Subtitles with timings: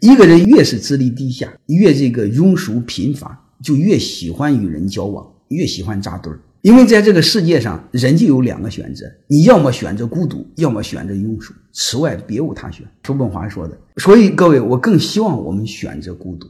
[0.00, 6.40] 一个人越是资历低下，越这个庸俗贫乏，就越喜欢与人交往，越喜欢扎堆儿。
[6.62, 12.84] 因为在这个世界上，人就有两个选择：你要么选择孤独，要么选择庸俗，此外别无他选。
[13.04, 13.78] 叔本华说的。
[13.96, 16.48] 所以各位，我更希望我们选择孤独。